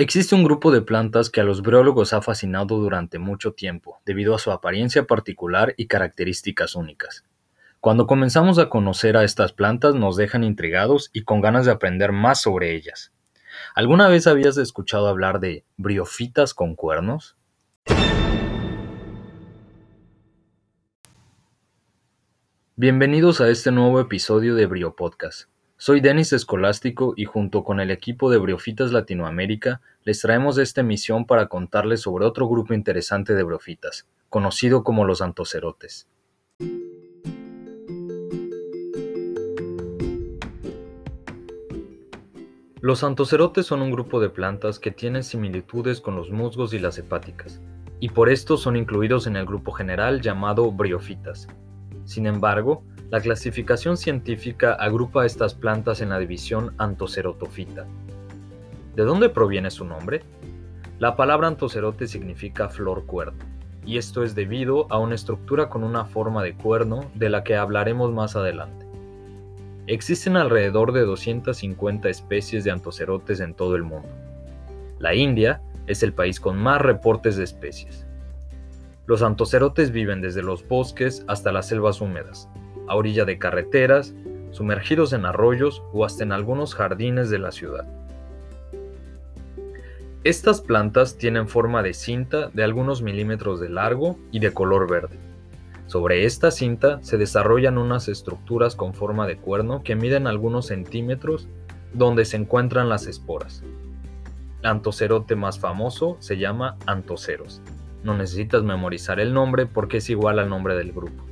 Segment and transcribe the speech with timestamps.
[0.00, 4.32] Existe un grupo de plantas que a los biólogos ha fascinado durante mucho tiempo, debido
[4.32, 7.24] a su apariencia particular y características únicas.
[7.80, 12.12] Cuando comenzamos a conocer a estas plantas nos dejan intrigados y con ganas de aprender
[12.12, 13.12] más sobre ellas.
[13.74, 17.36] ¿Alguna vez habías escuchado hablar de briofitas con cuernos?
[22.76, 25.48] Bienvenidos a este nuevo episodio de Brio Podcast.
[25.80, 31.24] Soy Denis Escolástico y junto con el equipo de Briofitas Latinoamérica les traemos esta emisión
[31.24, 36.08] para contarles sobre otro grupo interesante de briofitas, conocido como los antocerotes.
[42.80, 46.98] Los antocerotes son un grupo de plantas que tienen similitudes con los musgos y las
[46.98, 47.60] hepáticas,
[48.00, 51.46] y por esto son incluidos en el grupo general llamado briofitas.
[52.04, 57.86] Sin embargo, la clasificación científica agrupa estas plantas en la división Antocerotofita.
[58.96, 60.22] ¿De dónde proviene su nombre?
[60.98, 63.42] La palabra antocerote significa flor cuerno,
[63.86, 67.56] y esto es debido a una estructura con una forma de cuerno de la que
[67.56, 68.84] hablaremos más adelante.
[69.86, 74.10] Existen alrededor de 250 especies de antocerotes en todo el mundo.
[74.98, 78.04] La India es el país con más reportes de especies.
[79.06, 82.50] Los antocerotes viven desde los bosques hasta las selvas húmedas,
[82.88, 84.14] a orilla de carreteras,
[84.50, 87.86] sumergidos en arroyos o hasta en algunos jardines de la ciudad.
[90.24, 95.16] Estas plantas tienen forma de cinta de algunos milímetros de largo y de color verde.
[95.86, 101.48] Sobre esta cinta se desarrollan unas estructuras con forma de cuerno que miden algunos centímetros
[101.94, 103.62] donde se encuentran las esporas.
[104.60, 107.62] El antocerote más famoso se llama antoceros.
[108.02, 111.24] No necesitas memorizar el nombre porque es igual al nombre del grupo.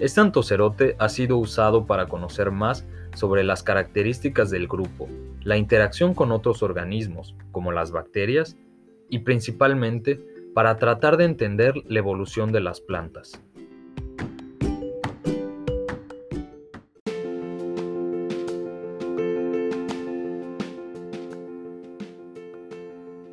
[0.00, 5.06] Este antocerote ha sido usado para conocer más sobre las características del grupo,
[5.42, 8.56] la interacción con otros organismos, como las bacterias,
[9.10, 10.18] y principalmente
[10.54, 13.42] para tratar de entender la evolución de las plantas.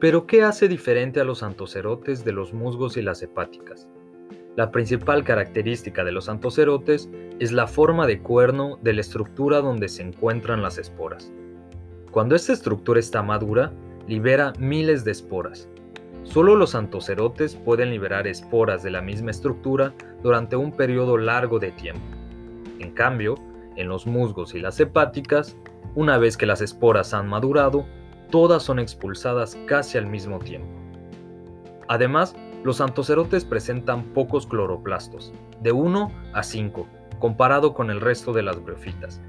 [0.00, 3.86] Pero, ¿qué hace diferente a los antocerotes de los musgos y las hepáticas?
[4.56, 9.86] La principal característica de los antocerotes es la forma de cuerno de la estructura donde
[9.86, 11.30] se encuentran las esporas.
[12.10, 13.70] Cuando esta estructura está madura,
[14.08, 15.68] libera miles de esporas.
[16.22, 21.72] Solo los antocerotes pueden liberar esporas de la misma estructura durante un periodo largo de
[21.72, 22.00] tiempo.
[22.78, 23.34] En cambio,
[23.76, 25.54] en los musgos y las hepáticas,
[25.94, 27.84] una vez que las esporas han madurado,
[28.30, 30.68] todas son expulsadas casi al mismo tiempo.
[31.88, 32.34] Además,
[32.66, 35.32] los antocerotes presentan pocos cloroplastos,
[35.62, 36.88] de 1 a 5,
[37.20, 39.22] comparado con el resto de las briofitas.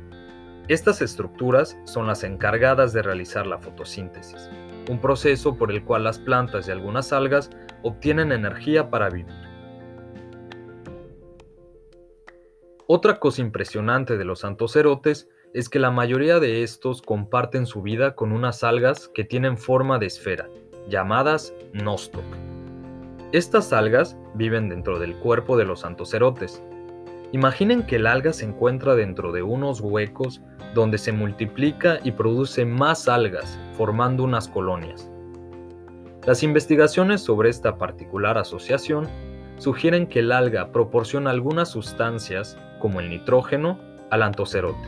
[0.69, 4.49] Estas estructuras son las encargadas de realizar la fotosíntesis,
[4.89, 7.51] un proceso por el cual las plantas y algunas algas
[7.83, 9.35] obtienen energía para vivir.
[12.87, 18.15] Otra cosa impresionante de los antocerotes es que la mayoría de estos comparten su vida
[18.15, 20.49] con unas algas que tienen forma de esfera,
[20.89, 22.47] llamadas nostoc.
[23.33, 26.63] Estas algas viven dentro del cuerpo de los antocerotes.
[27.33, 30.41] Imaginen que el alga se encuentra dentro de unos huecos
[30.73, 35.11] donde se multiplica y produce más algas, formando unas colonias.
[36.25, 39.09] Las investigaciones sobre esta particular asociación
[39.57, 43.77] sugieren que el alga proporciona algunas sustancias, como el nitrógeno,
[44.09, 44.87] al antocerote.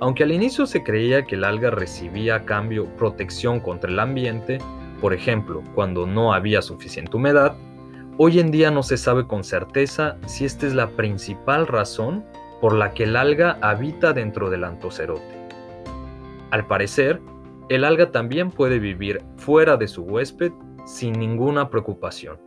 [0.00, 4.58] Aunque al inicio se creía que el alga recibía a cambio protección contra el ambiente,
[5.00, 7.56] por ejemplo, cuando no había suficiente humedad,
[8.18, 12.24] hoy en día no se sabe con certeza si esta es la principal razón
[12.60, 15.46] por la que el alga habita dentro del antocerote.
[16.50, 17.20] Al parecer,
[17.68, 20.52] el alga también puede vivir fuera de su huésped
[20.84, 22.38] sin ninguna preocupación.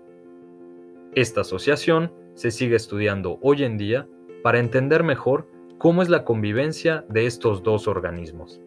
[1.13, 4.07] Esta asociación se sigue estudiando hoy en día
[4.43, 8.61] para entender mejor cómo es la convivencia de estos dos organismos.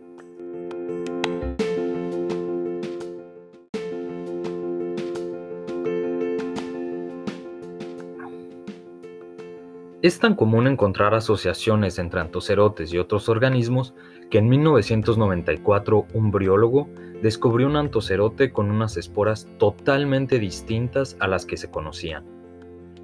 [10.03, 13.95] Es tan común encontrar asociaciones entre antocerotes y otros organismos
[14.31, 16.89] que en 1994 un briólogo
[17.23, 22.25] descubrió un antocerote con unas esporas totalmente distintas a las que se conocían.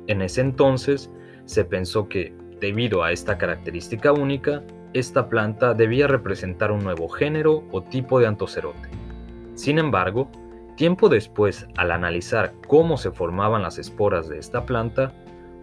[0.09, 1.09] En ese entonces
[1.45, 7.63] se pensó que, debido a esta característica única, esta planta debía representar un nuevo género
[7.71, 8.91] o tipo de antocerote.
[9.55, 10.29] Sin embargo,
[10.75, 15.15] tiempo después, al analizar cómo se formaban las esporas de esta planta,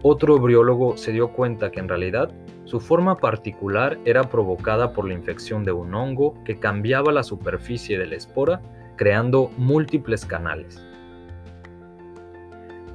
[0.02, 2.30] otro briólogo se dio cuenta que en realidad
[2.64, 7.98] su forma particular era provocada por la infección de un hongo que cambiaba la superficie
[7.98, 8.60] de la espora
[8.96, 10.82] creando múltiples canales.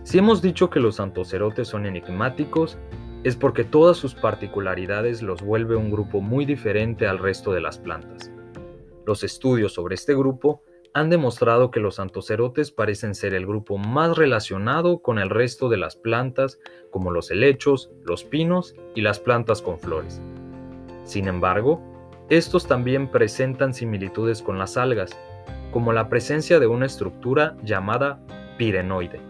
[0.03, 2.77] Si hemos dicho que los antocerotes son enigmáticos,
[3.23, 7.77] es porque todas sus particularidades los vuelve un grupo muy diferente al resto de las
[7.77, 8.31] plantas.
[9.05, 14.17] Los estudios sobre este grupo han demostrado que los antocerotes parecen ser el grupo más
[14.17, 16.59] relacionado con el resto de las plantas,
[16.89, 20.21] como los helechos, los pinos y las plantas con flores.
[21.05, 21.81] Sin embargo,
[22.29, 25.11] estos también presentan similitudes con las algas,
[25.71, 28.19] como la presencia de una estructura llamada
[28.57, 29.21] pirenoide.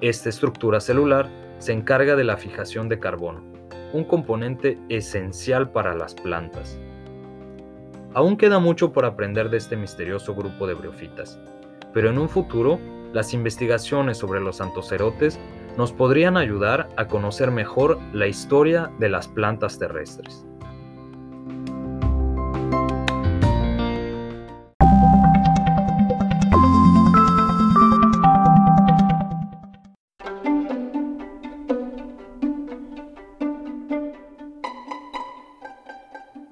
[0.00, 1.28] Esta estructura celular
[1.58, 3.42] se encarga de la fijación de carbono,
[3.92, 6.78] un componente esencial para las plantas.
[8.12, 11.38] Aún queda mucho por aprender de este misterioso grupo de briofitas,
[11.92, 12.78] pero en un futuro,
[13.12, 15.38] las investigaciones sobre los antocerotes
[15.76, 20.44] nos podrían ayudar a conocer mejor la historia de las plantas terrestres.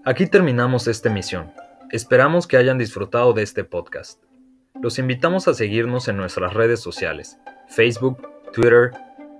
[0.08, 1.52] Aquí terminamos esta emisión.
[1.90, 4.22] Esperamos que hayan disfrutado de este podcast.
[4.80, 7.36] Los invitamos a seguirnos en nuestras redes sociales,
[7.68, 8.92] Facebook, Twitter,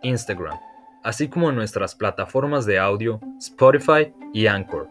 [0.02, 0.58] Instagram,
[1.02, 4.90] así como en nuestras plataformas de audio, Spotify y Anchor.